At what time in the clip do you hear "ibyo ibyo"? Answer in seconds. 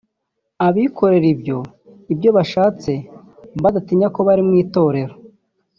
1.33-2.29